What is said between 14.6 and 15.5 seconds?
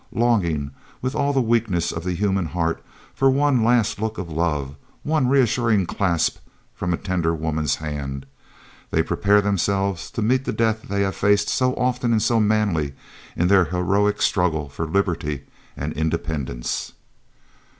for liberty